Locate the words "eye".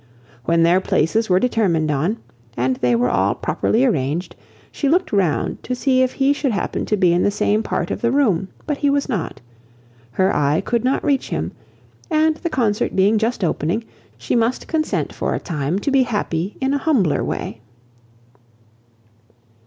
10.35-10.59